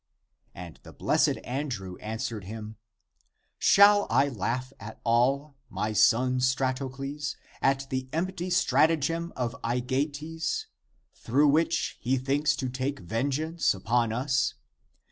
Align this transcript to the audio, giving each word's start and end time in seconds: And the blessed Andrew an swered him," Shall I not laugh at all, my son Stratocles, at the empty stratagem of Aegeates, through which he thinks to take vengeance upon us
And 0.55 0.79
the 0.81 0.93
blessed 0.93 1.37
Andrew 1.43 1.95
an 1.97 2.17
swered 2.17 2.45
him," 2.45 2.75
Shall 3.59 4.07
I 4.09 4.29
not 4.29 4.35
laugh 4.37 4.73
at 4.79 4.99
all, 5.03 5.57
my 5.69 5.93
son 5.93 6.39
Stratocles, 6.39 7.35
at 7.61 7.87
the 7.91 8.09
empty 8.11 8.49
stratagem 8.49 9.31
of 9.35 9.55
Aegeates, 9.63 10.65
through 11.13 11.49
which 11.49 11.99
he 11.99 12.17
thinks 12.17 12.55
to 12.55 12.67
take 12.67 12.97
vengeance 12.97 13.75
upon 13.75 14.11
us 14.11 14.55